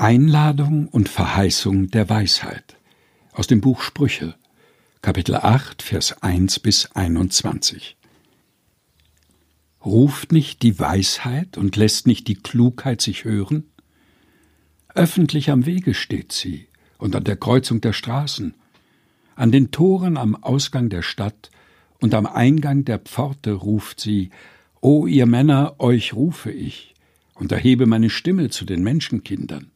Einladung 0.00 0.86
und 0.86 1.08
Verheißung 1.08 1.90
der 1.90 2.08
Weisheit 2.08 2.76
aus 3.32 3.48
dem 3.48 3.60
Buch 3.60 3.82
Sprüche, 3.82 4.36
Kapitel 5.02 5.34
8, 5.34 5.82
Vers 5.82 6.22
1 6.22 6.60
bis 6.60 6.92
21. 6.92 7.96
Ruft 9.84 10.30
nicht 10.30 10.62
die 10.62 10.78
Weisheit 10.78 11.58
und 11.58 11.74
lässt 11.74 12.06
nicht 12.06 12.28
die 12.28 12.36
Klugheit 12.36 13.00
sich 13.00 13.24
hören? 13.24 13.64
Öffentlich 14.94 15.50
am 15.50 15.66
Wege 15.66 15.94
steht 15.94 16.30
sie 16.30 16.68
und 16.98 17.16
an 17.16 17.24
der 17.24 17.36
Kreuzung 17.36 17.80
der 17.80 17.92
Straßen, 17.92 18.54
an 19.34 19.50
den 19.50 19.72
Toren 19.72 20.16
am 20.16 20.36
Ausgang 20.36 20.90
der 20.90 21.02
Stadt 21.02 21.50
und 22.00 22.14
am 22.14 22.26
Eingang 22.26 22.84
der 22.84 23.00
Pforte 23.00 23.50
ruft 23.50 23.98
sie, 23.98 24.30
O 24.80 25.08
ihr 25.08 25.26
Männer, 25.26 25.74
euch 25.80 26.14
rufe 26.14 26.52
ich 26.52 26.94
und 27.34 27.50
erhebe 27.50 27.86
meine 27.86 28.10
Stimme 28.10 28.48
zu 28.48 28.64
den 28.64 28.84
Menschenkindern. 28.84 29.72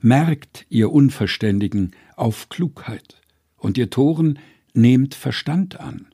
Merkt, 0.00 0.66
ihr 0.68 0.92
Unverständigen, 0.92 1.92
auf 2.16 2.48
Klugheit, 2.48 3.20
und 3.56 3.78
ihr 3.78 3.90
Toren 3.90 4.38
nehmt 4.74 5.14
Verstand 5.14 5.80
an. 5.80 6.06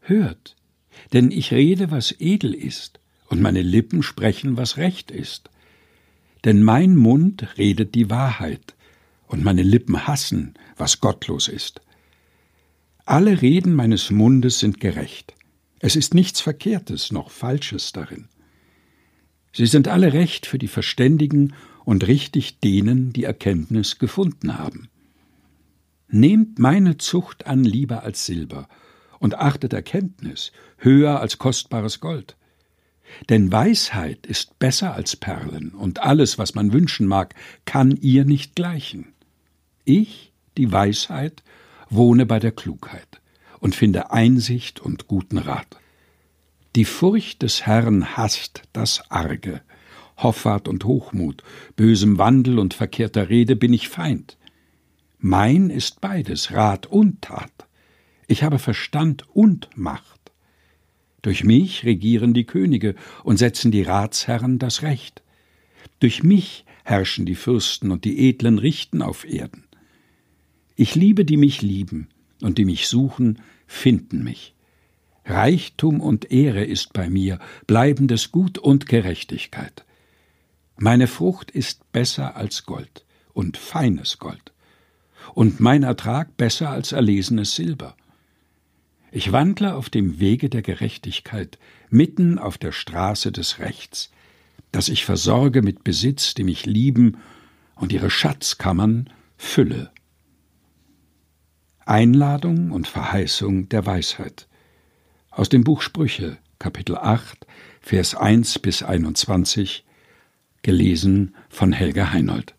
Hört, 0.00 0.56
denn 1.12 1.30
ich 1.30 1.52
rede, 1.52 1.90
was 1.90 2.14
edel 2.18 2.54
ist, 2.54 3.00
und 3.28 3.42
meine 3.42 3.62
Lippen 3.62 4.02
sprechen, 4.02 4.56
was 4.56 4.76
recht 4.76 5.10
ist. 5.10 5.50
Denn 6.44 6.62
mein 6.62 6.94
Mund 6.94 7.58
redet 7.58 7.94
die 7.94 8.08
Wahrheit, 8.10 8.74
und 9.26 9.42
meine 9.42 9.62
Lippen 9.62 10.06
hassen, 10.06 10.54
was 10.76 11.00
gottlos 11.00 11.48
ist. 11.48 11.80
Alle 13.04 13.42
Reden 13.42 13.74
meines 13.74 14.10
Mundes 14.10 14.60
sind 14.60 14.80
gerecht. 14.80 15.34
Es 15.80 15.96
ist 15.96 16.14
nichts 16.14 16.40
Verkehrtes 16.40 17.12
noch 17.12 17.30
Falsches 17.30 17.92
darin. 17.92 18.28
Sie 19.56 19.64
sind 19.64 19.88
alle 19.88 20.12
recht 20.12 20.44
für 20.44 20.58
die 20.58 20.68
Verständigen 20.68 21.54
und 21.86 22.06
richtig 22.06 22.60
denen, 22.60 23.14
die 23.14 23.24
Erkenntnis 23.24 23.98
gefunden 23.98 24.58
haben. 24.58 24.90
Nehmt 26.08 26.58
meine 26.58 26.98
Zucht 26.98 27.46
an 27.46 27.64
lieber 27.64 28.02
als 28.02 28.26
Silber 28.26 28.68
und 29.18 29.38
achtet 29.38 29.72
Erkenntnis 29.72 30.52
höher 30.76 31.20
als 31.20 31.38
kostbares 31.38 32.00
Gold. 32.00 32.36
Denn 33.30 33.50
Weisheit 33.50 34.26
ist 34.26 34.58
besser 34.58 34.92
als 34.92 35.16
Perlen, 35.16 35.70
und 35.70 36.02
alles, 36.02 36.36
was 36.36 36.54
man 36.54 36.74
wünschen 36.74 37.06
mag, 37.06 37.34
kann 37.64 37.96
ihr 37.96 38.26
nicht 38.26 38.56
gleichen. 38.56 39.14
Ich, 39.86 40.34
die 40.58 40.70
Weisheit, 40.70 41.42
wohne 41.88 42.26
bei 42.26 42.40
der 42.40 42.52
Klugheit 42.52 43.22
und 43.60 43.74
finde 43.74 44.10
Einsicht 44.10 44.80
und 44.80 45.06
guten 45.06 45.38
Rat. 45.38 45.78
Die 46.76 46.84
Furcht 46.84 47.40
des 47.40 47.64
Herrn 47.64 48.18
hasst 48.18 48.64
das 48.74 49.10
Arge, 49.10 49.62
Hoffart 50.18 50.68
und 50.68 50.84
Hochmut, 50.84 51.42
bösem 51.74 52.18
Wandel 52.18 52.58
und 52.58 52.74
verkehrter 52.74 53.30
Rede 53.30 53.56
bin 53.56 53.72
ich 53.72 53.88
Feind. 53.88 54.36
Mein 55.18 55.70
ist 55.70 56.02
beides, 56.02 56.52
Rat 56.52 56.86
und 56.86 57.22
Tat. 57.22 57.66
Ich 58.26 58.42
habe 58.42 58.58
Verstand 58.58 59.24
und 59.34 59.70
Macht. 59.74 60.20
Durch 61.22 61.44
mich 61.44 61.84
regieren 61.86 62.34
die 62.34 62.44
Könige 62.44 62.94
und 63.24 63.38
setzen 63.38 63.70
die 63.70 63.82
Ratsherren 63.82 64.58
das 64.58 64.82
Recht. 64.82 65.22
Durch 65.98 66.22
mich 66.22 66.66
herrschen 66.84 67.24
die 67.24 67.36
Fürsten 67.36 67.90
und 67.90 68.04
die 68.04 68.28
Edlen 68.28 68.58
richten 68.58 69.00
auf 69.00 69.24
Erden. 69.24 69.64
Ich 70.74 70.94
liebe, 70.94 71.24
die 71.24 71.38
mich 71.38 71.62
lieben, 71.62 72.08
und 72.42 72.58
die 72.58 72.66
mich 72.66 72.86
suchen, 72.86 73.40
finden 73.66 74.22
mich. 74.22 74.55
Reichtum 75.26 76.00
und 76.00 76.30
Ehre 76.30 76.64
ist 76.64 76.92
bei 76.92 77.10
mir, 77.10 77.40
bleibendes 77.66 78.30
Gut 78.30 78.58
und 78.58 78.86
Gerechtigkeit. 78.86 79.84
Meine 80.76 81.08
Frucht 81.08 81.50
ist 81.50 81.90
besser 81.92 82.36
als 82.36 82.64
Gold 82.64 83.04
und 83.32 83.56
feines 83.56 84.18
Gold, 84.18 84.52
und 85.34 85.58
mein 85.58 85.82
Ertrag 85.82 86.36
besser 86.36 86.70
als 86.70 86.92
erlesenes 86.92 87.56
Silber. 87.56 87.96
Ich 89.10 89.32
wandle 89.32 89.74
auf 89.74 89.90
dem 89.90 90.20
Wege 90.20 90.48
der 90.48 90.62
Gerechtigkeit, 90.62 91.58
mitten 91.90 92.38
auf 92.38 92.56
der 92.56 92.72
Straße 92.72 93.32
des 93.32 93.58
Rechts, 93.58 94.10
dass 94.70 94.88
ich 94.88 95.04
versorge 95.04 95.62
mit 95.62 95.82
Besitz, 95.82 96.34
die 96.34 96.44
mich 96.44 96.66
lieben, 96.66 97.16
und 97.74 97.92
ihre 97.92 98.10
Schatzkammern 98.10 99.10
fülle. 99.36 99.90
Einladung 101.84 102.70
und 102.70 102.86
Verheißung 102.86 103.68
der 103.68 103.86
Weisheit 103.86 104.48
aus 105.36 105.50
dem 105.50 105.64
Buch 105.64 105.82
Sprüche, 105.82 106.38
Kapitel 106.58 106.96
8, 106.96 107.46
Vers 107.82 108.14
1 108.14 108.58
bis 108.58 108.82
21 108.82 109.84
gelesen 110.62 111.34
von 111.50 111.72
Helga 111.72 112.10
Heinold. 112.10 112.54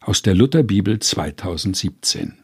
Aus 0.00 0.22
der 0.22 0.34
Lutherbibel 0.34 0.98
2017. 0.98 2.41